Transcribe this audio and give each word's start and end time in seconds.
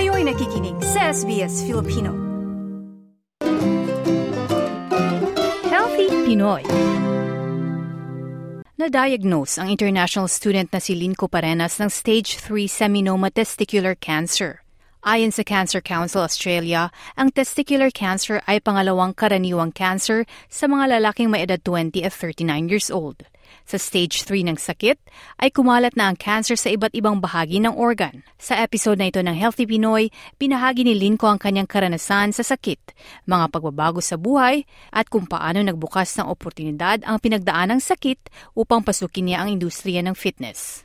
Kayo'y 0.00 0.24
nakikinig 0.24 0.80
sa 0.80 1.12
SBS 1.12 1.60
Filipino. 1.68 2.16
Healthy 5.68 6.08
Pinoy 6.24 6.64
Na-diagnose 8.80 9.60
ang 9.60 9.68
international 9.68 10.32
student 10.32 10.72
na 10.72 10.80
si 10.80 10.96
Linko 10.96 11.28
Parenas 11.28 11.76
ng 11.84 11.92
stage 11.92 12.40
3 12.40 12.64
seminoma 12.64 13.28
testicular 13.28 13.92
cancer. 13.92 14.64
Ayon 15.00 15.32
sa 15.32 15.40
Cancer 15.40 15.80
Council 15.80 16.20
Australia, 16.20 16.92
ang 17.16 17.32
testicular 17.32 17.88
cancer 17.88 18.44
ay 18.44 18.60
pangalawang 18.60 19.16
karaniwang 19.16 19.72
cancer 19.72 20.28
sa 20.52 20.68
mga 20.68 21.00
lalaking 21.00 21.32
may 21.32 21.48
edad 21.48 21.56
20 21.64 22.04
at 22.04 22.12
39 22.12 22.68
years 22.68 22.92
old. 22.92 23.24
Sa 23.64 23.80
stage 23.80 24.28
3 24.28 24.52
ng 24.52 24.58
sakit, 24.60 25.00
ay 25.40 25.48
kumalat 25.56 25.96
na 25.96 26.12
ang 26.12 26.20
cancer 26.20 26.52
sa 26.52 26.68
iba't 26.68 26.92
ibang 26.92 27.16
bahagi 27.16 27.64
ng 27.64 27.72
organ. 27.72 28.20
Sa 28.36 28.60
episode 28.60 29.00
na 29.00 29.08
ito 29.08 29.24
ng 29.24 29.32
Healthy 29.32 29.64
Pinoy, 29.64 30.12
pinahagi 30.36 30.84
ni 30.84 30.92
Linko 30.92 31.32
ang 31.32 31.40
kanyang 31.40 31.66
karanasan 31.66 32.36
sa 32.36 32.44
sakit, 32.44 32.92
mga 33.24 33.48
pagbabago 33.48 34.04
sa 34.04 34.20
buhay, 34.20 34.68
at 34.92 35.08
kung 35.08 35.24
paano 35.24 35.64
nagbukas 35.64 36.12
ng 36.20 36.28
oportunidad 36.28 37.00
ang 37.08 37.16
pinagdaan 37.24 37.72
ng 37.72 37.80
sakit 37.80 38.28
upang 38.52 38.84
pasukin 38.84 39.32
niya 39.32 39.48
ang 39.48 39.48
industriya 39.48 40.04
ng 40.04 40.12
fitness. 40.12 40.84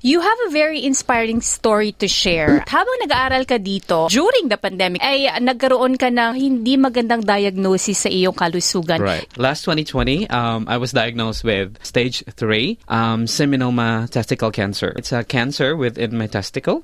You 0.00 0.24
have 0.24 0.38
a 0.48 0.50
very 0.50 0.80
inspiring 0.84 1.44
story 1.44 1.92
to 2.00 2.08
share. 2.08 2.64
Habang 2.64 2.96
nag-aaral 3.04 3.44
ka 3.44 3.60
dito, 3.60 4.08
during 4.08 4.48
the 4.48 4.56
pandemic, 4.56 5.04
ay 5.04 5.28
nagkaroon 5.44 6.00
ka 6.00 6.08
ng 6.08 6.40
hindi 6.40 6.80
magandang 6.80 7.20
diagnosis 7.20 8.04
sa 8.04 8.08
iyong 8.08 8.32
kalusugan. 8.32 8.96
Right. 8.96 9.28
Last 9.36 9.68
2020, 9.68 10.24
um, 10.32 10.64
I 10.72 10.80
was 10.80 10.96
diagnosed 10.96 11.44
with 11.44 11.76
stage 11.84 12.24
3 12.32 12.80
um, 12.88 13.28
seminoma 13.28 14.08
testicle 14.08 14.48
cancer. 14.48 14.96
It's 14.96 15.12
a 15.12 15.20
cancer 15.20 15.76
within 15.76 16.16
my 16.16 16.32
testicle. 16.32 16.80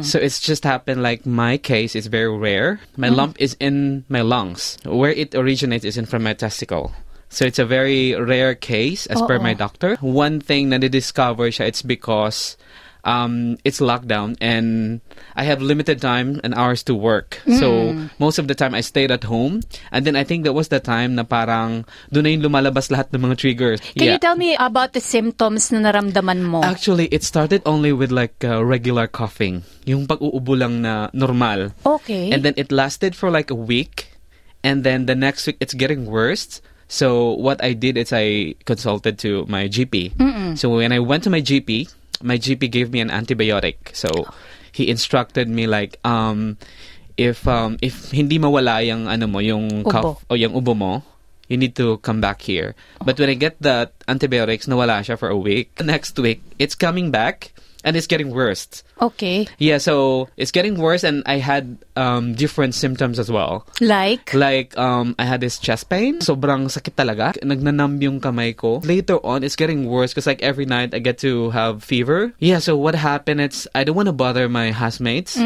So 0.00 0.18
it's 0.18 0.40
just 0.40 0.64
happened 0.64 1.02
like 1.02 1.26
my 1.26 1.58
case 1.58 1.94
is 1.94 2.06
very 2.06 2.32
rare. 2.32 2.80
My 2.96 3.08
lump 3.08 3.36
is 3.38 3.56
in 3.60 4.04
my 4.08 4.22
lungs. 4.22 4.78
Where 4.84 5.10
it 5.10 5.34
originates 5.34 5.84
is 5.84 5.96
in 5.98 6.06
from 6.06 6.22
my 6.22 6.32
testicle. 6.32 6.92
So 7.28 7.44
it's 7.44 7.58
a 7.58 7.66
very 7.66 8.14
rare 8.14 8.54
case 8.54 9.06
as 9.06 9.20
per 9.22 9.38
my 9.38 9.54
doctor. 9.54 9.96
One 10.00 10.40
thing 10.40 10.70
na 10.70 10.78
discover 10.78 11.48
siya, 11.52 11.68
it's 11.68 11.82
because 11.82 12.56
um, 13.04 13.58
it's 13.64 13.80
lockdown 13.80 14.36
and 14.40 15.00
I 15.36 15.44
have 15.44 15.62
limited 15.62 16.00
time 16.00 16.40
and 16.42 16.54
hours 16.54 16.82
to 16.84 16.94
work. 16.94 17.40
So 17.46 17.94
most 18.18 18.38
of 18.38 18.48
the 18.48 18.54
time 18.54 18.74
I 18.74 18.80
stayed 18.80 19.10
at 19.10 19.24
home. 19.24 19.60
And 19.92 20.04
then 20.04 20.16
I 20.16 20.24
think 20.24 20.44
that 20.44 20.52
was 20.52 20.68
the 20.68 20.80
time 20.80 21.14
na 21.14 21.22
parang 21.22 21.84
doon 22.12 22.22
na 22.24 22.30
yung 22.30 22.42
lumalabas 22.42 22.90
lahat 22.90 23.12
ng 23.14 23.20
mga 23.20 23.36
triggers. 23.38 23.80
Can 23.96 24.12
you 24.12 24.18
tell 24.18 24.36
me 24.36 24.56
about 24.56 24.92
the 24.92 25.00
symptoms 25.00 25.72
na 25.72 25.84
naramdaman 25.88 26.44
mo? 26.44 26.62
Actually, 26.62 27.06
it 27.08 27.24
started 27.24 27.62
only 27.64 27.92
with 27.92 28.10
like 28.10 28.44
uh, 28.44 28.64
regular 28.64 29.06
coughing. 29.06 29.62
Yung 29.86 30.06
pag-uubo 30.06 30.58
lang 30.58 30.82
na 30.82 31.08
normal. 31.12 31.72
okay. 31.86 32.32
And 32.32 32.42
then 32.42 32.54
it 32.56 32.72
lasted 32.72 33.16
for 33.16 33.30
like 33.30 33.50
a 33.50 33.58
week. 33.58 34.12
And 34.64 34.82
then 34.82 35.06
the 35.06 35.14
next 35.14 35.46
week, 35.46 35.56
it's 35.60 35.74
getting 35.74 36.04
worse. 36.06 36.60
So 36.88 37.36
what 37.36 37.62
I 37.62 37.72
did 37.76 37.96
is 37.96 38.12
I 38.12 38.56
consulted 38.64 39.18
to 39.20 39.44
my 39.46 39.68
GP. 39.68 40.16
So 40.56 40.70
when 40.72 40.90
I 40.92 40.98
went 40.98 41.22
to 41.24 41.30
my 41.30 41.40
GP, 41.40 41.92
my 42.22 42.38
GP 42.38 42.70
gave 42.72 42.90
me 42.90 43.00
an 43.00 43.10
antibiotic. 43.10 43.94
So 43.94 44.08
he 44.72 44.88
instructed 44.88 45.48
me 45.48 45.66
like, 45.66 46.00
um, 46.04 46.56
if 47.18 47.46
um, 47.46 47.76
if 47.82 48.10
hindi 48.10 48.38
mawala 48.38 48.80
yung 48.86 49.06
ano 49.06 49.26
mo, 49.26 49.38
yung 49.40 49.84
Ubo. 49.84 49.90
cough 49.90 50.24
o 50.30 50.34
yung 50.34 50.54
ubo 50.54 50.72
mo, 50.72 51.02
you 51.48 51.56
need 51.56 51.74
to 51.76 51.98
come 51.98 52.20
back 52.20 52.40
here. 52.40 52.74
But 53.04 53.18
when 53.18 53.28
I 53.28 53.34
get 53.34 53.60
that 53.60 53.92
antibiotics, 54.06 54.66
nawala 54.66 55.04
siya 55.04 55.18
for 55.18 55.28
a 55.28 55.36
week. 55.36 55.74
Next 55.82 56.16
week, 56.18 56.40
it's 56.58 56.74
coming 56.74 57.10
back 57.10 57.52
and 57.84 57.96
it's 57.96 58.06
getting 58.06 58.30
worse. 58.30 58.82
okay. 58.98 59.46
Yeah, 59.58 59.78
so 59.78 60.26
it's 60.36 60.50
getting 60.50 60.74
worse, 60.76 61.04
and 61.04 61.22
I 61.26 61.38
had 61.38 61.78
um, 61.94 62.34
different 62.34 62.74
symptoms 62.74 63.18
as 63.18 63.30
well. 63.30 63.62
Like? 63.80 64.34
Like, 64.34 64.76
um, 64.76 65.14
I 65.18 65.24
had 65.24 65.40
this 65.40 65.58
chest 65.58 65.88
pain. 65.88 66.18
Sobrang 66.18 66.66
sakit 66.66 66.98
talaga. 66.98 67.38
Nagnanamb 67.38 68.02
yung 68.02 68.18
kamay 68.18 68.56
ko. 68.56 68.82
Later 68.82 69.22
on, 69.22 69.44
it's 69.46 69.54
getting 69.54 69.86
worse 69.86 70.10
because 70.10 70.26
like 70.26 70.42
every 70.42 70.66
night 70.66 70.94
I 70.94 70.98
get 70.98 71.18
to 71.22 71.50
have 71.50 71.84
fever. 71.84 72.34
Yeah, 72.42 72.58
so 72.58 72.76
what 72.76 72.94
happened, 72.98 73.40
it's, 73.40 73.68
I 73.74 73.84
don't 73.84 73.94
want 73.94 74.10
to 74.10 74.16
bother 74.16 74.48
my 74.48 74.72
housemates. 74.72 75.38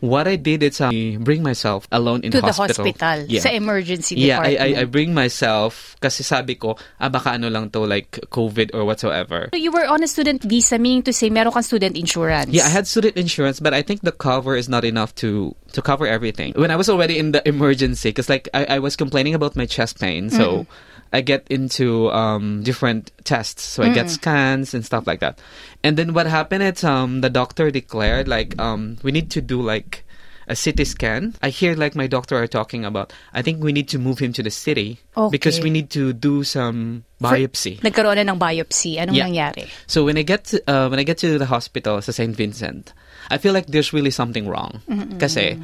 What 0.00 0.26
I 0.26 0.34
did 0.34 0.62
is 0.66 0.80
I 0.80 1.16
bring 1.22 1.42
myself 1.42 1.86
alone 1.92 2.22
in 2.26 2.32
to 2.32 2.40
the 2.42 2.50
hospital. 2.50 2.84
hospital. 2.90 3.26
Yeah. 3.30 3.40
Sa 3.40 3.50
emergency 3.50 4.16
Yeah, 4.18 4.40
I, 4.42 4.50
department. 4.58 4.78
I, 4.78 4.80
I 4.80 4.84
bring 4.90 5.14
myself 5.14 5.94
kasi 6.00 6.22
sabi 6.26 6.56
ko, 6.56 6.74
ah, 6.98 7.08
baka 7.08 7.38
ano 7.38 7.46
lang 7.48 7.70
to, 7.70 7.86
like 7.86 8.18
COVID 8.34 8.74
or 8.74 8.84
whatsoever. 8.84 9.48
So 9.54 9.58
you 9.62 9.70
were 9.70 9.86
on 9.86 10.02
a 10.02 10.08
student 10.10 10.42
visa, 10.42 10.78
meaning 10.78 11.02
to 11.06 11.12
say 11.12 11.30
meron 11.30 11.52
kang 11.52 11.62
student 11.62 11.75
insurance. 11.82 12.50
Yeah, 12.50 12.64
I 12.64 12.68
had 12.68 12.86
student 12.86 13.16
insurance, 13.16 13.60
but 13.60 13.74
I 13.74 13.82
think 13.82 14.00
the 14.00 14.12
cover 14.12 14.56
is 14.56 14.68
not 14.68 14.84
enough 14.84 15.14
to 15.16 15.54
to 15.72 15.82
cover 15.82 16.06
everything. 16.06 16.54
When 16.56 16.70
I 16.70 16.76
was 16.76 16.88
already 16.88 17.18
in 17.18 17.32
the 17.32 17.46
emergency, 17.48 18.08
because 18.08 18.28
like 18.28 18.48
I, 18.54 18.64
I 18.64 18.78
was 18.78 18.96
complaining 18.96 19.34
about 19.34 19.56
my 19.56 19.66
chest 19.66 20.00
pain, 20.00 20.30
so 20.30 20.66
I 21.12 21.20
get 21.20 21.46
into 21.50 22.10
um, 22.10 22.62
different 22.62 23.12
tests. 23.24 23.62
So 23.62 23.82
I 23.82 23.92
get 23.92 24.10
scans 24.10 24.74
and 24.74 24.84
stuff 24.84 25.06
like 25.06 25.20
that. 25.20 25.38
And 25.84 25.96
then 25.96 26.14
what 26.14 26.26
happened 26.26 26.62
is 26.62 26.82
um, 26.84 27.20
the 27.20 27.30
doctor 27.30 27.70
declared 27.70 28.28
like 28.28 28.58
um, 28.58 28.96
we 29.02 29.12
need 29.12 29.30
to 29.32 29.40
do 29.40 29.60
like 29.60 30.05
a 30.48 30.54
CT 30.54 30.86
scan. 30.86 31.34
I 31.42 31.50
hear 31.50 31.74
like 31.74 31.94
my 31.94 32.06
doctor 32.06 32.36
are 32.36 32.46
talking 32.46 32.84
about. 32.84 33.12
I 33.34 33.42
think 33.42 33.62
we 33.62 33.72
need 33.72 33.88
to 33.90 33.98
move 33.98 34.18
him 34.18 34.32
to 34.34 34.42
the 34.42 34.50
city 34.50 34.98
because 35.30 35.60
we 35.60 35.70
need 35.70 35.90
to 35.90 36.12
do 36.12 36.44
some 36.44 37.04
biopsy. 37.20 37.80
Nagkaroon 37.80 38.16
na 38.22 38.32
ng 38.32 38.38
biopsy. 38.38 38.96
Anong 38.98 39.16
Yeah. 39.16 39.26
nangyari? 39.26 39.66
So 39.86 40.04
when 40.04 40.16
I 40.16 40.22
get 40.22 40.44
to, 40.54 40.62
uh, 40.70 40.88
when 40.88 40.98
I 40.98 41.04
get 41.04 41.18
to 41.26 41.38
the 41.38 41.46
hospital 41.46 42.00
sa 42.02 42.12
St. 42.12 42.34
Vincent, 42.36 42.92
I 43.30 43.38
feel 43.38 43.52
like 43.52 43.66
there's 43.66 43.92
really 43.92 44.14
something 44.14 44.46
wrong. 44.46 44.82
Kasi 45.18 45.58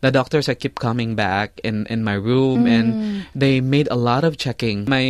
the 0.00 0.10
doctors 0.14 0.48
are 0.48 0.54
keep 0.54 0.78
coming 0.78 1.18
back 1.18 1.58
in 1.66 1.86
in 1.90 2.04
my 2.06 2.14
room 2.14 2.66
and 2.66 3.26
they 3.34 3.58
made 3.60 3.90
a 3.90 3.98
lot 3.98 4.22
of 4.22 4.38
checking. 4.38 4.86
My 4.86 5.02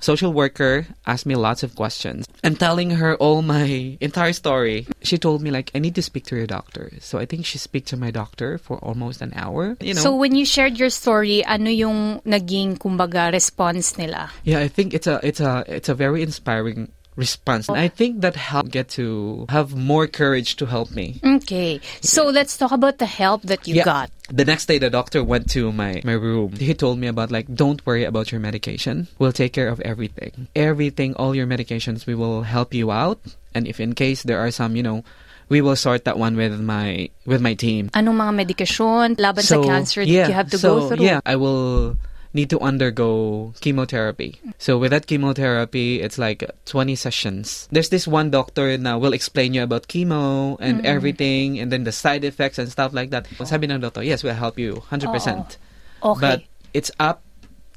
social 0.00 0.32
worker 0.32 0.86
asked 1.06 1.26
me 1.26 1.36
lots 1.36 1.62
of 1.62 1.74
questions 1.76 2.26
and 2.42 2.58
telling 2.58 2.90
her 2.90 3.16
all 3.16 3.42
my 3.42 3.96
entire 4.00 4.32
story. 4.32 4.86
She 5.02 5.18
told 5.18 5.42
me 5.42 5.50
like 5.50 5.70
I 5.74 5.78
need 5.78 5.94
to 5.94 6.02
speak 6.02 6.26
to 6.26 6.36
your 6.36 6.46
doctor. 6.46 6.90
So 7.00 7.18
I 7.18 7.26
think 7.26 7.46
she 7.46 7.58
speak 7.58 7.86
to 7.86 7.96
my 7.96 8.10
doctor 8.10 8.58
for 8.58 8.78
almost 8.78 9.20
an 9.20 9.32
hour. 9.34 9.76
You 9.80 9.94
know. 9.94 10.00
So 10.00 10.16
when 10.16 10.34
you 10.34 10.44
shared 10.44 10.78
your 10.78 10.90
story, 10.90 11.44
ano 11.44 11.70
yung 11.70 12.20
naging 12.22 12.78
kumbaga 12.78 13.32
response 13.32 13.96
nila? 13.96 14.30
Yeah, 14.44 14.60
I 14.60 14.68
think 14.68 14.94
it's 14.94 15.06
a 15.06 15.20
it's 15.22 15.40
a 15.40 15.64
it's 15.68 15.88
a 15.88 15.94
very 15.94 16.22
inspiring 16.22 16.90
response. 17.16 17.68
And 17.68 17.78
I 17.78 17.88
think 17.88 18.20
that 18.22 18.36
helped 18.36 18.70
get 18.70 18.88
to 19.00 19.46
have 19.48 19.74
more 19.74 20.06
courage 20.06 20.56
to 20.56 20.66
help 20.66 20.90
me. 20.90 21.20
Okay. 21.24 21.80
So 22.00 22.26
let's 22.26 22.56
talk 22.56 22.72
about 22.72 22.98
the 22.98 23.06
help 23.06 23.42
that 23.42 23.66
you 23.66 23.76
Yeah. 23.76 23.84
got. 23.84 24.10
The 24.30 24.44
next 24.44 24.66
day 24.66 24.78
the 24.78 24.90
doctor 24.90 25.24
went 25.24 25.50
to 25.58 25.72
my 25.72 26.00
my 26.06 26.14
room. 26.14 26.54
He 26.54 26.72
told 26.74 26.98
me 27.02 27.10
about 27.10 27.30
like 27.30 27.50
don't 27.50 27.82
worry 27.84 28.04
about 28.06 28.30
your 28.30 28.40
medication. 28.40 29.08
We'll 29.18 29.34
take 29.34 29.52
care 29.52 29.68
of 29.68 29.80
everything. 29.82 30.46
Everything, 30.54 31.14
all 31.18 31.34
your 31.34 31.46
medications, 31.50 32.06
we 32.06 32.14
will 32.14 32.46
help 32.46 32.72
you 32.72 32.90
out. 32.94 33.18
And 33.54 33.66
if 33.66 33.82
in 33.82 33.98
case 33.98 34.22
there 34.22 34.38
are 34.38 34.54
some, 34.54 34.78
you 34.78 34.86
know, 34.86 35.02
we 35.50 35.60
will 35.60 35.74
sort 35.74 36.06
that 36.06 36.16
one 36.16 36.38
with 36.38 36.54
my 36.62 37.10
with 37.26 37.42
my 37.42 37.58
team. 37.58 37.90
Anong 37.90 38.22
mga 38.22 38.32
medikasyon 38.46 39.18
laban 39.18 39.42
sa 39.42 39.58
cancer 39.58 40.06
that 40.06 40.30
you 40.30 40.32
have 40.32 40.48
to 40.54 40.58
so, 40.62 40.68
go 40.68 40.94
through? 40.94 41.04
Yeah, 41.04 41.20
I 41.26 41.34
will 41.34 41.98
need 42.32 42.50
to 42.50 42.60
undergo 42.60 43.52
chemotherapy. 43.60 44.40
So 44.58 44.78
with 44.78 44.92
that 44.92 45.06
chemotherapy, 45.06 46.00
it's 46.00 46.18
like 46.18 46.44
20 46.66 46.94
sessions. 46.94 47.68
There's 47.72 47.88
this 47.88 48.06
one 48.06 48.30
doctor 48.30 48.76
na 48.78 48.98
will 48.98 49.12
explain 49.12 49.54
you 49.54 49.62
about 49.62 49.88
chemo 49.88 50.56
and 50.60 50.78
Mm-hmm. 50.80 50.86
everything 50.86 51.58
and 51.58 51.72
then 51.72 51.84
the 51.84 51.92
side 51.92 52.24
effects 52.24 52.58
and 52.58 52.70
stuff 52.70 52.94
like 52.94 53.10
that. 53.10 53.26
Sabi 53.44 53.66
ng 53.66 53.80
doctor, 53.80 54.02
yes, 54.02 54.22
we'll 54.22 54.38
help 54.38 54.58
you 54.58 54.82
100%. 54.90 55.56
Okay. 56.02 56.20
But 56.20 56.42
it's 56.72 56.90
up 56.98 57.22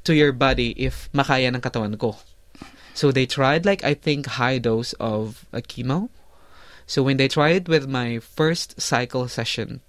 to 0.04 0.14
your 0.14 0.32
body 0.32 0.70
if 0.78 1.10
makaya 1.12 1.50
ng 1.50 1.60
katawan 1.60 1.98
ko. 1.98 2.16
So 2.94 3.10
they 3.10 3.26
tried 3.26 3.66
like 3.66 3.82
I 3.82 3.94
think 3.94 4.38
high 4.38 4.58
dose 4.58 4.94
of 5.02 5.44
a 5.52 5.60
chemo. 5.60 6.08
So 6.86 7.02
when 7.02 7.16
they 7.16 7.28
tried 7.28 7.66
with 7.66 7.88
my 7.88 8.20
first 8.20 8.80
cycle 8.80 9.26
session, 9.26 9.80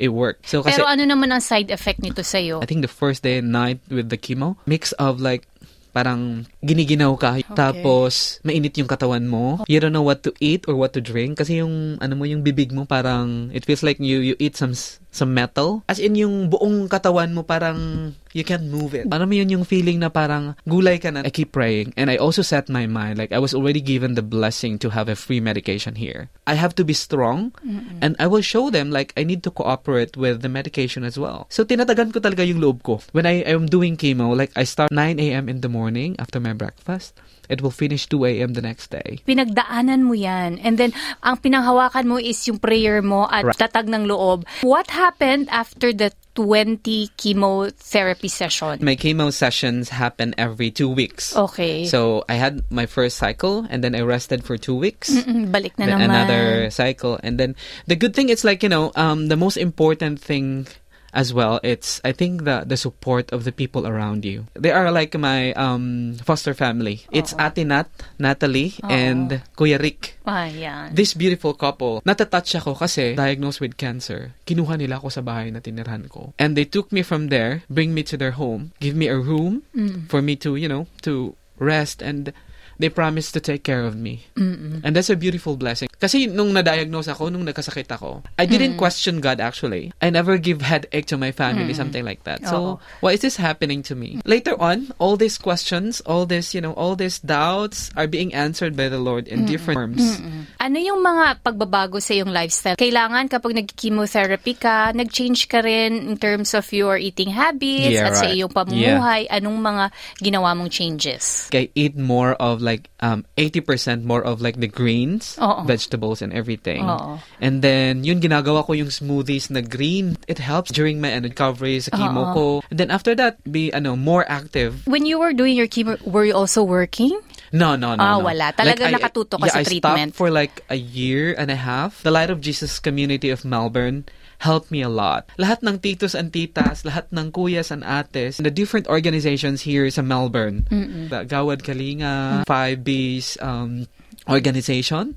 it 0.00 0.10
worked. 0.10 0.48
So 0.48 0.64
kasi 0.64 0.80
Pero 0.80 0.88
ano 0.88 1.04
naman 1.04 1.28
ang 1.28 1.44
side 1.44 1.68
effect 1.68 2.00
nito 2.00 2.24
sa'yo? 2.24 2.64
I 2.64 2.66
think 2.66 2.80
the 2.80 2.90
first 2.90 3.20
day 3.20 3.38
and 3.44 3.52
night 3.52 3.84
with 3.92 4.08
the 4.08 4.16
chemo, 4.16 4.56
mix 4.64 4.96
of 4.96 5.20
like 5.20 5.44
parang 5.90 6.46
giniginaw 6.62 7.18
ka 7.18 7.42
tapos 7.52 8.38
mainit 8.46 8.78
yung 8.78 8.86
katawan 8.86 9.26
mo. 9.26 9.62
You 9.66 9.82
don't 9.82 9.92
know 9.92 10.06
what 10.06 10.22
to 10.24 10.32
eat 10.38 10.64
or 10.70 10.78
what 10.78 10.94
to 10.94 11.02
drink 11.02 11.42
kasi 11.42 11.60
yung 11.60 11.98
ano 11.98 12.14
mo 12.14 12.24
yung 12.24 12.46
bibig 12.46 12.70
mo 12.70 12.86
parang 12.86 13.50
it 13.50 13.66
feels 13.66 13.82
like 13.82 13.98
you 13.98 14.22
you 14.22 14.34
eat 14.38 14.54
some 14.54 14.72
sa 15.10 15.26
metal. 15.26 15.82
As 15.90 15.98
in, 15.98 16.14
yung 16.14 16.48
buong 16.48 16.86
katawan 16.86 17.34
mo 17.34 17.42
parang 17.42 18.10
you 18.30 18.46
can't 18.46 18.70
move 18.70 18.94
it. 18.94 19.10
Alam 19.10 19.26
mo 19.26 19.34
yun 19.34 19.50
yung 19.50 19.66
feeling 19.66 19.98
na 19.98 20.06
parang 20.06 20.54
gulay 20.62 21.02
ka 21.02 21.10
na. 21.10 21.26
I 21.26 21.34
keep 21.34 21.50
praying. 21.50 21.90
And 21.98 22.06
I 22.06 22.14
also 22.16 22.42
set 22.42 22.70
my 22.70 22.86
mind, 22.86 23.18
like 23.18 23.34
I 23.34 23.42
was 23.42 23.50
already 23.50 23.82
given 23.82 24.14
the 24.14 24.22
blessing 24.22 24.78
to 24.86 24.94
have 24.94 25.10
a 25.10 25.18
free 25.18 25.42
medication 25.42 25.98
here. 25.98 26.30
I 26.46 26.54
have 26.54 26.78
to 26.78 26.86
be 26.86 26.94
strong 26.94 27.50
and 27.98 28.14
I 28.22 28.30
will 28.30 28.42
show 28.42 28.70
them 28.70 28.94
like 28.94 29.10
I 29.18 29.26
need 29.26 29.42
to 29.46 29.50
cooperate 29.50 30.14
with 30.14 30.42
the 30.42 30.48
medication 30.48 31.02
as 31.02 31.18
well. 31.18 31.50
So 31.50 31.66
tinatagan 31.66 32.14
ko 32.14 32.22
talaga 32.22 32.46
yung 32.46 32.62
loob 32.62 32.86
ko. 32.86 33.02
When 33.10 33.26
I 33.26 33.42
am 33.42 33.66
doing 33.66 33.98
chemo, 33.98 34.30
like 34.38 34.54
I 34.54 34.62
start 34.62 34.94
9 34.94 35.18
a.m. 35.18 35.50
in 35.50 35.58
the 35.60 35.68
morning 35.70 36.14
after 36.22 36.38
my 36.38 36.54
breakfast. 36.54 37.18
It 37.50 37.66
will 37.66 37.74
finish 37.74 38.06
2 38.06 38.30
a.m. 38.30 38.54
the 38.54 38.62
next 38.62 38.94
day. 38.94 39.26
Pinagdaanan 39.26 40.06
mo 40.06 40.14
yan. 40.14 40.62
And 40.62 40.78
then, 40.78 40.94
ang 41.18 41.42
pinanghawakan 41.42 42.06
mo 42.06 42.14
is 42.14 42.38
yung 42.46 42.62
prayer 42.62 43.02
mo 43.02 43.26
at 43.26 43.42
Right. 43.42 43.58
tatag 43.58 43.90
ng 43.90 44.06
loob. 44.06 44.46
What 44.62 44.86
happened 45.00 45.48
after 45.48 45.96
the 45.96 46.12
20 46.36 47.08
chemotherapy 47.16 48.28
session? 48.28 48.78
My 48.84 48.96
chemo 48.96 49.32
sessions 49.32 49.88
happen 49.88 50.34
every 50.36 50.70
two 50.70 50.88
weeks. 50.88 51.34
Okay. 51.34 51.88
So 51.88 52.24
I 52.28 52.36
had 52.36 52.60
my 52.70 52.84
first 52.84 53.16
cycle 53.16 53.66
and 53.68 53.82
then 53.82 53.96
I 53.96 54.04
rested 54.04 54.44
for 54.44 54.60
two 54.60 54.76
weeks. 54.76 55.08
Balik 55.10 55.80
na 55.80 55.88
then 55.88 55.98
naman. 55.98 56.04
another 56.04 56.70
cycle 56.70 57.18
and 57.24 57.40
then 57.40 57.56
the 57.88 57.96
good 57.96 58.12
thing 58.12 58.28
is 58.28 58.44
like 58.44 58.62
you 58.62 58.68
know 58.68 58.92
um 58.94 59.26
the 59.32 59.36
most 59.40 59.56
important 59.56 60.20
thing 60.20 60.68
as 61.12 61.34
well 61.34 61.58
it's 61.62 62.00
i 62.04 62.12
think 62.12 62.44
the 62.44 62.62
the 62.66 62.76
support 62.76 63.30
of 63.32 63.44
the 63.44 63.52
people 63.52 63.86
around 63.86 64.24
you. 64.24 64.46
They 64.54 64.70
are 64.70 64.90
like 64.90 65.16
my 65.18 65.52
um 65.54 66.16
foster 66.22 66.54
family. 66.54 67.06
It's 67.10 67.34
ate 67.38 67.66
nat 67.66 67.90
natalie 68.18 68.74
and 68.84 69.42
kuya 69.56 69.80
rick. 69.80 70.18
Ayan. 70.26 70.94
this 70.94 71.14
beautiful 71.14 71.54
couple 71.54 72.02
natatouch 72.06 72.54
ako 72.58 72.78
kasi 72.78 73.14
diagnosed 73.18 73.60
with 73.60 73.74
cancer. 73.76 74.36
Kinuha 74.46 74.78
nila 74.78 75.02
ako 75.02 75.08
sa 75.10 75.22
bahay 75.24 75.50
na 75.50 75.58
tinirahan 75.58 76.06
ko. 76.06 76.32
And 76.38 76.54
they 76.54 76.64
took 76.64 76.94
me 76.94 77.02
from 77.02 77.28
there 77.28 77.66
bring 77.66 77.92
me 77.92 78.06
to 78.06 78.16
their 78.16 78.38
home 78.38 78.72
give 78.78 78.94
me 78.94 79.10
a 79.10 79.18
room 79.18 79.66
for 80.06 80.22
me 80.22 80.36
to 80.40 80.54
you 80.54 80.70
know 80.70 80.86
to 81.02 81.34
rest 81.60 82.00
and 82.00 82.32
they 82.80 82.88
promised 82.88 83.36
to 83.36 83.40
take 83.44 83.62
care 83.62 83.84
of 83.84 83.94
me. 83.94 84.24
And 84.40 84.96
that's 84.96 85.12
a 85.12 85.16
beautiful 85.20 85.60
blessing. 85.60 85.92
Kasi 86.00 86.26
nung 86.26 86.56
na-diagnose 86.56 87.12
ako 87.12 87.28
nung 87.28 87.44
nagkasakit 87.44 87.92
ako 87.92 88.24
I 88.40 88.48
didn't 88.48 88.80
question 88.80 89.20
God 89.20 89.38
actually. 89.38 89.92
I 90.00 90.08
never 90.08 90.40
give 90.40 90.64
headache 90.64 91.04
to 91.12 91.20
my 91.20 91.30
family 91.30 91.76
something 91.76 92.04
like 92.04 92.24
that. 92.24 92.40
So 92.48 92.80
why 93.04 93.12
is 93.12 93.20
this 93.20 93.36
happening 93.36 93.84
to 93.86 93.94
me? 93.94 94.24
Later 94.24 94.56
on 94.56 94.96
all 94.96 95.20
these 95.20 95.36
questions 95.36 96.00
all 96.08 96.24
this 96.24 96.56
you 96.56 96.64
know 96.64 96.72
all 96.72 96.96
these 96.96 97.20
doubts 97.20 97.92
are 98.00 98.08
being 98.08 98.32
answered 98.32 98.74
by 98.74 98.88
the 98.88 98.98
Lord 98.98 99.28
in 99.28 99.44
different 99.44 99.76
terms 99.76 100.22
Ano 100.60 100.76
yung 100.76 101.00
mga 101.02 101.40
pagbabago 101.42 101.98
sa 101.98 102.14
iyong 102.14 102.30
lifestyle? 102.30 102.76
Kailangan 102.76 103.26
kapag 103.32 103.56
nag-chemotherapy 103.56 104.54
ka, 104.54 104.92
nag-change 104.94 105.48
ka 105.48 105.60
rin 105.64 106.14
in 106.14 106.16
terms 106.20 106.54
of 106.54 106.64
your 106.72 106.96
eating 106.96 107.32
habits 107.32 107.90
Yeah, 107.96 108.12
at 108.12 108.20
sa 108.20 108.28
right. 108.28 108.36
iyong 108.38 108.52
pamumuhay. 108.52 109.26
Anong 109.32 109.58
mga 109.58 109.84
ginawa 110.20 110.54
mong 110.54 110.70
changes? 110.70 111.48
I 111.50 111.72
eat 111.74 111.96
more 111.96 112.36
of 112.38 112.62
like 112.62 112.69
um 113.00 113.24
80% 113.34 114.04
more 114.04 114.20
of 114.20 114.38
like 114.38 114.60
the 114.60 114.68
greens, 114.70 115.34
Oo. 115.40 115.64
vegetables 115.64 116.20
and 116.20 116.30
everything. 116.30 116.84
Oo. 116.84 117.18
And 117.40 117.64
then 117.64 118.04
yun 118.04 118.20
ginagawa 118.20 118.62
ko 118.62 118.76
yung 118.76 118.92
smoothies 118.92 119.48
na 119.50 119.64
green. 119.64 120.14
It 120.28 120.38
helps 120.38 120.70
during 120.70 121.00
my 121.00 121.10
ano, 121.10 121.26
recovery 121.32 121.80
sa 121.80 121.96
chemo 121.96 122.30
Oo. 122.30 122.34
ko. 122.34 122.44
And 122.70 122.76
then 122.78 122.90
after 122.90 123.16
that 123.16 123.40
be 123.42 123.72
ano 123.72 123.96
more 123.96 124.22
active. 124.28 124.84
When 124.86 125.06
you 125.08 125.18
were 125.18 125.32
doing 125.32 125.56
your 125.56 125.66
chemo, 125.66 125.96
were 126.06 126.24
you 126.28 126.34
also 126.36 126.62
working? 126.62 127.16
No, 127.50 127.74
no, 127.74 127.98
no. 127.98 128.02
Ah, 128.02 128.18
no. 128.18 128.30
wala. 128.30 128.54
Talagang 128.54 128.94
I- 128.94 128.96
nakatuto 129.00 129.34
ka 129.40 129.46
yeah, 129.50 129.56
sa 129.58 129.62
I 129.62 129.66
treatment. 129.66 130.14
stopped 130.14 130.18
for 130.20 130.30
like 130.30 130.62
a 130.70 130.78
year 130.78 131.34
and 131.34 131.50
a 131.50 131.58
half. 131.58 131.98
The 132.06 132.14
Light 132.14 132.30
of 132.30 132.38
Jesus 132.38 132.78
community 132.78 133.30
of 133.30 133.42
Melbourne 133.42 134.06
helped 134.40 134.72
me 134.72 134.80
a 134.80 134.88
lot. 134.88 135.28
Lahat 135.38 135.60
ng 135.60 135.78
titos 135.78 136.16
and 136.16 136.32
titas, 136.32 136.82
lahat 136.88 137.12
ng 137.12 137.30
kuyas 137.30 137.70
and 137.70 137.84
ates, 137.84 138.40
the 138.40 138.50
different 138.50 138.88
organizations 138.88 139.62
here 139.62 139.88
sa 139.92 140.00
Melbourne. 140.02 140.64
The 141.12 141.28
Gawad 141.28 141.62
Kalinga, 141.62 142.48
5Bs 142.48 143.40
um, 143.44 143.86
organization. 144.28 145.14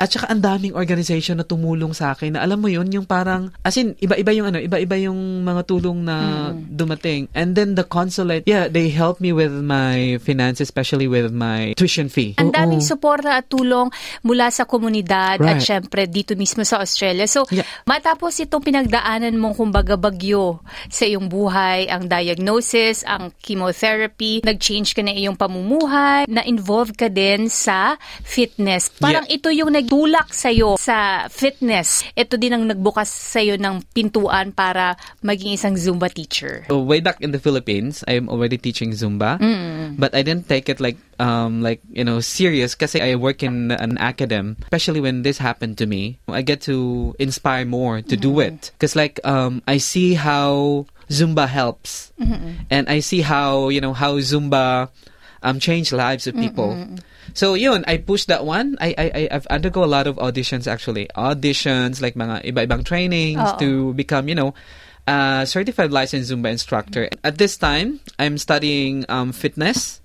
At 0.00 0.12
saka 0.12 0.32
ang 0.32 0.40
daming 0.40 0.74
organization 0.74 1.38
na 1.38 1.46
tumulong 1.46 1.92
sa 1.92 2.12
akin 2.12 2.36
na 2.36 2.40
alam 2.42 2.60
mo 2.60 2.68
yun, 2.68 2.88
yung 2.90 3.04
parang, 3.04 3.52
as 3.62 3.76
in, 3.76 3.94
iba-iba 4.00 4.32
yung 4.32 4.46
ano, 4.48 4.58
iba-iba 4.58 4.96
yung 4.98 5.44
mga 5.44 5.62
tulong 5.66 6.04
na 6.04 6.16
dumating. 6.54 7.28
And 7.32 7.54
then 7.54 7.74
the 7.74 7.84
consulate, 7.84 8.44
yeah, 8.46 8.66
they 8.68 8.88
helped 8.88 9.20
me 9.20 9.32
with 9.32 9.52
my 9.52 10.18
finances, 10.22 10.68
especially 10.68 11.06
with 11.06 11.30
my 11.32 11.74
tuition 11.76 12.08
fee. 12.08 12.36
Ang 12.38 12.52
daming 12.52 12.82
suporta 12.82 13.38
at 13.38 13.48
tulong 13.48 13.90
mula 14.22 14.48
sa 14.50 14.64
komunidad 14.64 15.38
at 15.38 15.58
Right. 15.58 15.62
syempre 15.62 16.08
dito 16.08 16.32
mismo 16.34 16.64
sa 16.64 16.80
Australia. 16.80 17.26
So, 17.28 17.44
Yeah. 17.50 17.66
matapos 17.84 18.40
itong 18.40 18.64
pinagdaanan 18.64 19.36
mong 19.36 19.58
kumbaga 19.58 19.94
bagyo 19.96 20.62
sa 20.88 21.04
iyong 21.04 21.28
buhay, 21.28 21.88
ang 21.88 22.08
diagnosis, 22.08 23.04
ang 23.04 23.32
chemotherapy, 23.42 24.40
nag-change 24.44 24.94
ka 24.96 25.02
na 25.04 25.12
iyong 25.12 25.36
pamumuhay, 25.36 26.24
na-involve 26.28 26.92
ka 26.96 27.08
din 27.08 27.46
sa 27.48 27.96
fitness. 28.22 28.88
Parang 28.96 29.26
ito 29.28 29.52
yung 29.52 29.70
nagtulak 29.92 30.32
sa'yo 30.32 30.80
sa 30.80 31.28
fitness. 31.28 32.00
Ito 32.16 32.40
din 32.40 32.56
ang 32.56 32.64
nagbukas 32.64 33.12
sa'yo 33.12 33.60
ng 33.60 33.84
pintuan 33.92 34.48
para 34.56 34.96
maging 35.20 35.52
isang 35.52 35.76
Zumba 35.76 36.08
teacher. 36.08 36.64
So 36.72 36.80
way 36.80 37.04
back 37.04 37.20
in 37.20 37.36
the 37.36 37.38
Philippines, 37.38 38.00
I'm 38.08 38.32
already 38.32 38.56
teaching 38.56 38.96
Zumba, 38.96 39.36
but 40.00 40.16
I 40.16 40.24
didn't 40.24 40.48
take 40.48 40.72
it 40.72 40.80
like 40.80 40.96
um 41.20 41.60
like 41.60 41.84
you 41.92 42.08
know 42.08 42.24
serious 42.24 42.72
because 42.72 42.96
I 42.96 43.20
work 43.20 43.44
in 43.44 43.68
an 43.68 44.00
academ. 44.00 44.56
Especially 44.64 45.04
when 45.04 45.28
this 45.28 45.36
happened 45.36 45.76
to 45.84 45.86
me, 45.86 46.16
I 46.24 46.40
get 46.40 46.64
to 46.72 47.12
inspire 47.20 47.68
more 47.68 48.00
to 48.00 48.16
do 48.16 48.40
it 48.40 48.72
because 48.72 48.96
like 48.96 49.20
um 49.28 49.60
I 49.68 49.76
see 49.76 50.16
how 50.16 50.88
Zumba 51.12 51.44
helps, 51.44 52.16
and 52.72 52.88
I 52.88 53.04
see 53.04 53.20
how 53.20 53.68
you 53.68 53.84
know 53.84 53.92
how 53.92 54.16
Zumba 54.24 54.88
um 55.42 55.58
change 55.58 55.92
lives 55.92 56.26
of 56.26 56.34
people. 56.34 56.74
So 57.34 57.54
yun, 57.54 57.84
I 57.86 57.96
pushed 57.98 58.28
that 58.28 58.44
one. 58.44 58.76
I 58.80 58.94
I 58.98 59.06
I- 59.14 59.30
I've 59.32 59.46
undergo 59.48 59.84
a 59.84 59.90
lot 59.90 60.06
of 60.06 60.16
auditions 60.16 60.66
actually. 60.66 61.08
Auditions 61.16 62.00
like 62.00 62.14
mga 62.14 62.44
iba-ibang 62.50 62.84
trainings 62.84 63.40
Oo. 63.40 63.58
to 63.58 63.68
become, 63.94 64.28
you 64.28 64.34
know, 64.34 64.52
a 65.06 65.42
certified 65.46 65.90
licensed 65.90 66.30
Zumba 66.30 66.46
instructor. 66.50 67.10
At 67.24 67.38
this 67.38 67.56
time, 67.58 67.98
I'm 68.22 68.38
studying 68.38 69.02
um, 69.08 69.32
fitness. 69.32 69.98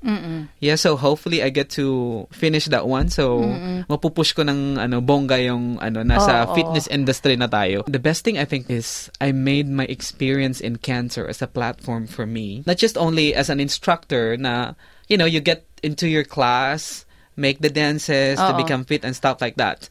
Yeah, 0.60 0.74
so 0.76 0.98
hopefully 0.98 1.44
I 1.44 1.50
get 1.50 1.70
to 1.78 2.26
finish 2.32 2.66
that 2.74 2.88
one. 2.88 3.10
So 3.10 3.46
mapupush 3.86 4.34
ko 4.34 4.42
ng 4.42 4.82
ano 4.82 5.02
bongga 5.02 5.38
yung 5.46 5.78
ano 5.78 6.02
nasa 6.02 6.50
Oo. 6.50 6.56
fitness 6.58 6.88
industry 6.90 7.36
na 7.38 7.46
tayo. 7.46 7.86
The 7.86 8.02
best 8.02 8.26
thing 8.26 8.40
I 8.42 8.46
think 8.46 8.70
is 8.74 9.12
I 9.22 9.32
made 9.38 9.70
my 9.70 9.86
experience 9.86 10.58
in 10.62 10.82
cancer 10.82 11.28
as 11.30 11.46
a 11.46 11.48
platform 11.48 12.08
for 12.10 12.26
me. 12.26 12.64
Not 12.66 12.78
just 12.82 12.98
only 12.98 13.36
as 13.38 13.54
an 13.54 13.60
instructor 13.62 14.34
na 14.34 14.74
you 15.08 15.18
know, 15.18 15.26
you 15.26 15.40
get 15.40 15.66
into 15.84 16.08
your 16.08 16.24
class, 16.24 17.06
make 17.36 17.60
the 17.60 17.70
dances 17.70 18.38
to 18.38 18.54
become 18.58 18.84
fit 18.84 19.04
and 19.06 19.16
stuff 19.16 19.42
like 19.42 19.56
that. 19.56 19.90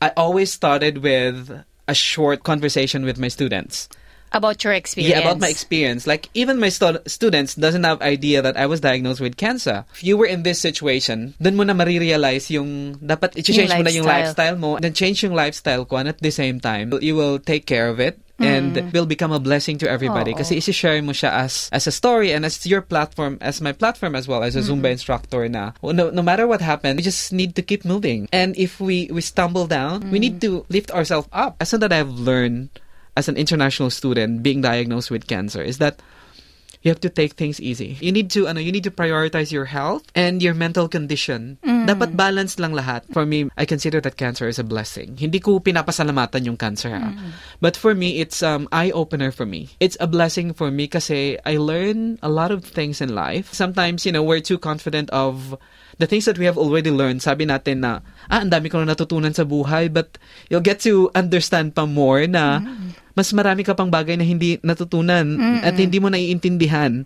I 0.00 0.12
always 0.16 0.52
started 0.52 0.98
with 0.98 1.64
a 1.88 1.94
short 1.94 2.44
conversation 2.44 3.04
with 3.04 3.18
my 3.18 3.28
students. 3.28 3.88
About 4.32 4.62
your 4.64 4.72
experience. 4.72 5.14
Yeah, 5.14 5.24
about 5.24 5.40
my 5.40 5.48
experience. 5.48 6.06
Like 6.06 6.28
even 6.34 6.58
my 6.60 6.68
stu- 6.68 7.00
students 7.06 7.54
doesn't 7.54 7.84
have 7.84 8.02
idea 8.02 8.42
that 8.42 8.56
I 8.56 8.66
was 8.66 8.80
diagnosed 8.80 9.20
with 9.20 9.36
cancer. 9.36 9.84
If 9.94 10.04
you 10.04 10.16
were 10.16 10.26
in 10.26 10.42
this 10.42 10.60
situation, 10.60 11.34
then 11.40 11.56
mo 11.56 11.64
na 11.64 11.72
marirealize 11.72 12.50
yung 12.50 13.00
dapat 13.00 13.36
i-change 13.40 13.72
mo 13.72 13.82
na 13.82 13.90
yung 13.90 14.06
lifestyle. 14.06 14.56
mo, 14.56 14.78
then 14.78 14.92
change 14.92 15.22
yung 15.22 15.34
lifestyle 15.34 15.84
ko 15.84 15.96
and 15.96 16.08
at 16.08 16.20
the 16.20 16.30
same 16.30 16.60
time, 16.60 16.92
you 17.00 17.16
will 17.16 17.38
take 17.38 17.64
care 17.64 17.88
of 17.88 18.00
it 18.00 18.20
and 18.38 18.76
mm. 18.76 18.92
will 18.92 19.06
become 19.06 19.32
a 19.32 19.40
blessing 19.40 19.78
to 19.78 19.90
everybody 19.90 20.32
Oo. 20.32 20.38
kasi 20.38 20.62
isi-share 20.62 21.02
mo 21.02 21.10
siya 21.10 21.42
as 21.42 21.66
as 21.74 21.90
a 21.90 21.94
story 21.94 22.30
and 22.30 22.46
as 22.46 22.62
your 22.66 22.80
platform 22.82 23.36
as 23.42 23.58
my 23.58 23.74
platform 23.74 24.14
as 24.14 24.30
well 24.30 24.46
as 24.46 24.54
a 24.54 24.62
Zumba 24.62 24.86
mm-hmm. 24.86 24.94
instructor 24.94 25.42
na 25.50 25.74
no, 25.82 26.10
no 26.10 26.22
matter 26.22 26.46
what 26.46 26.62
happens 26.62 26.96
we 26.96 27.02
just 27.02 27.34
need 27.34 27.58
to 27.58 27.62
keep 27.62 27.82
moving 27.82 28.30
and 28.30 28.54
if 28.54 28.78
we 28.78 29.10
we 29.10 29.20
stumble 29.20 29.66
down 29.66 30.06
we 30.14 30.22
mm. 30.22 30.30
need 30.30 30.36
to 30.40 30.62
lift 30.70 30.90
ourselves 30.94 31.26
up 31.34 31.58
as 31.58 31.74
that 31.74 31.92
I've 31.92 32.10
learned 32.10 32.70
as 33.18 33.26
an 33.26 33.34
international 33.34 33.90
student 33.90 34.46
being 34.46 34.62
diagnosed 34.62 35.10
with 35.10 35.26
cancer 35.26 35.58
is 35.58 35.82
that 35.82 35.98
you 36.82 36.94
have 36.94 37.02
to 37.02 37.10
take 37.10 37.34
things 37.34 37.58
easy. 37.58 37.98
You 37.98 38.12
need 38.14 38.30
to 38.38 38.46
ano, 38.46 38.62
you 38.62 38.70
need 38.70 38.86
to 38.86 38.94
prioritize 38.94 39.50
your 39.50 39.66
health 39.66 40.06
and 40.14 40.38
your 40.38 40.54
mental 40.54 40.86
condition. 40.86 41.58
Dapat 41.66 42.14
balance 42.14 42.54
lang 42.62 42.70
lahat. 42.70 43.02
For 43.10 43.26
me, 43.26 43.50
I 43.58 43.66
consider 43.66 44.00
that 44.06 44.14
cancer 44.14 44.46
is 44.46 44.62
a 44.62 44.64
blessing. 44.64 45.18
Hindi 45.18 45.42
ko 45.42 45.58
pinapasalamatan 45.58 46.46
yung 46.46 46.56
cancer. 46.56 46.94
ha. 46.94 47.10
But 47.58 47.74
for 47.74 47.98
me, 47.98 48.22
it's 48.22 48.46
um 48.46 48.70
eye 48.70 48.94
opener 48.94 49.34
for 49.34 49.42
me. 49.42 49.74
It's 49.82 49.98
a 49.98 50.06
blessing 50.06 50.54
for 50.54 50.70
me 50.70 50.86
kasi 50.86 51.34
I 51.42 51.58
learn 51.58 52.22
a 52.22 52.30
lot 52.30 52.54
of 52.54 52.62
things 52.62 53.02
in 53.02 53.10
life. 53.10 53.50
Sometimes, 53.50 54.06
you 54.06 54.14
know, 54.14 54.22
we're 54.22 54.44
too 54.44 54.62
confident 54.62 55.10
of 55.10 55.58
the 55.98 56.06
things 56.06 56.24
that 56.30 56.38
we 56.38 56.46
have 56.46 56.56
already 56.56 56.90
learned, 56.90 57.20
sabi 57.20 57.44
natin 57.44 57.82
na, 57.82 58.00
ah, 58.30 58.40
ang 58.42 58.50
dami 58.50 58.70
ko 58.70 58.80
na 58.80 58.94
natutunan 58.94 59.34
sa 59.34 59.42
buhay, 59.42 59.90
but 59.90 60.16
you'll 60.48 60.64
get 60.64 60.78
to 60.82 61.10
understand 61.14 61.74
pa 61.74 61.84
more 61.84 62.24
na 62.30 62.62
mas 63.18 63.34
marami 63.34 63.66
ka 63.66 63.74
pang 63.74 63.90
bagay 63.90 64.14
na 64.14 64.22
hindi 64.22 64.62
natutunan 64.62 65.26
at 65.66 65.74
hindi 65.74 65.98
mo 65.98 66.06
naiintindihan. 66.06 67.02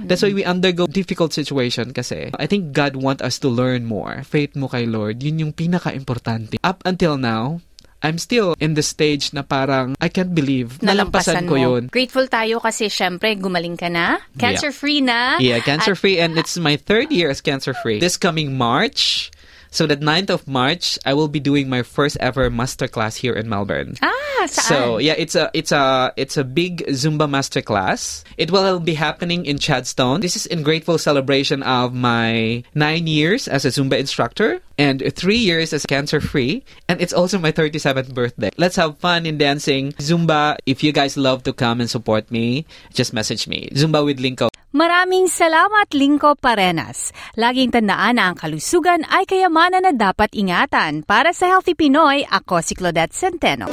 That's 0.00 0.24
why 0.24 0.32
we 0.32 0.42
undergo 0.42 0.88
difficult 0.88 1.36
situation 1.36 1.92
kasi 1.92 2.32
I 2.34 2.46
think 2.48 2.72
God 2.72 2.96
want 2.96 3.20
us 3.20 3.36
to 3.44 3.48
learn 3.52 3.84
more. 3.84 4.24
Faith 4.24 4.56
mo 4.56 4.66
kay 4.66 4.88
Lord, 4.88 5.20
yun 5.20 5.38
yung 5.38 5.52
pinaka-importante. 5.52 6.58
Up 6.64 6.80
until 6.88 7.20
now, 7.20 7.60
I'm 8.02 8.18
still 8.18 8.58
in 8.58 8.74
the 8.74 8.82
stage 8.82 9.30
na 9.30 9.46
parang 9.46 9.94
I 10.02 10.10
can't 10.10 10.34
believe 10.34 10.82
nalampasan, 10.82 11.46
Nalampasan 11.46 11.48
ko 11.48 11.54
yun. 11.54 11.82
Grateful 11.88 12.26
tayo 12.26 12.58
kasi 12.58 12.90
syempre 12.90 13.38
gumaling 13.38 13.78
ka 13.78 13.86
na. 13.86 14.18
Cancer-free 14.36 15.06
na. 15.06 15.38
Yeah, 15.38 15.62
cancer 15.62 15.94
At- 15.94 16.02
free, 16.02 16.18
and 16.18 16.34
it's 16.34 16.58
my 16.58 16.74
third 16.76 17.14
year 17.14 17.30
as 17.30 17.40
cancer 17.40 17.74
free. 17.78 18.02
This 18.02 18.18
coming 18.18 18.58
March, 18.58 19.30
so 19.72 19.88
the 19.88 19.96
9th 19.96 20.28
of 20.28 20.46
March, 20.46 20.98
I 21.04 21.14
will 21.14 21.28
be 21.28 21.40
doing 21.40 21.72
my 21.72 21.82
first 21.82 22.20
ever 22.20 22.50
masterclass 22.52 23.16
here 23.16 23.32
in 23.32 23.48
Melbourne. 23.48 23.96
Ah, 24.04 24.44
saan? 24.44 24.68
So 24.68 24.98
yeah, 25.00 25.16
it's 25.16 25.34
a 25.34 25.48
it's 25.56 25.72
a 25.72 26.12
it's 26.20 26.36
a 26.36 26.44
big 26.44 26.84
Zumba 26.92 27.24
masterclass. 27.24 28.22
It 28.36 28.52
will 28.52 28.80
be 28.80 28.92
happening 28.92 29.48
in 29.48 29.56
Chadstone. 29.56 30.20
This 30.20 30.36
is 30.36 30.44
in 30.44 30.62
grateful 30.62 31.00
celebration 31.00 31.64
of 31.64 31.96
my 31.96 32.62
nine 32.76 33.08
years 33.08 33.48
as 33.48 33.64
a 33.64 33.72
Zumba 33.72 33.96
instructor 33.96 34.60
and 34.76 35.00
three 35.16 35.40
years 35.40 35.72
as 35.72 35.88
cancer 35.88 36.20
free, 36.20 36.64
and 36.88 37.00
it's 37.00 37.16
also 37.16 37.40
my 37.40 37.52
37th 37.52 38.12
birthday. 38.12 38.52
Let's 38.60 38.76
have 38.76 39.00
fun 39.00 39.24
in 39.24 39.40
dancing 39.40 39.96
Zumba. 39.96 40.60
If 40.66 40.84
you 40.84 40.92
guys 40.92 41.16
love 41.16 41.48
to 41.48 41.56
come 41.56 41.80
and 41.80 41.88
support 41.88 42.28
me, 42.30 42.68
just 42.92 43.16
message 43.16 43.48
me. 43.48 43.72
Zumba 43.72 44.04
with 44.04 44.20
Lynco. 44.20 44.51
Maraming 44.72 45.28
salamat, 45.28 45.92
Linko 45.92 46.32
Parenas. 46.32 47.12
Laging 47.36 47.68
tandaan 47.68 48.16
na 48.16 48.32
ang 48.32 48.36
kalusugan 48.40 49.04
ay 49.04 49.28
kayamanan 49.28 49.84
na 49.84 49.92
dapat 49.92 50.32
ingatan. 50.32 51.04
Para 51.04 51.36
sa 51.36 51.52
Healthy 51.52 51.76
Pinoy, 51.76 52.24
ako 52.24 52.64
si 52.64 52.72
Claudette 52.72 53.12
Centeno. 53.12 53.68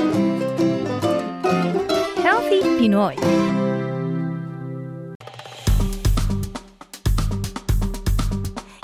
Healthy 2.20 2.60
Pinoy. 2.76 3.16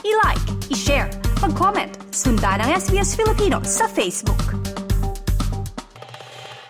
I-like, 0.08 0.48
i-share, 0.72 1.12
mag-comment, 1.44 1.92
sundan 2.16 2.64
ang 2.64 2.80
SBS 2.80 3.20
Filipino 3.20 3.60
sa 3.68 3.92
Facebook. 3.92 4.75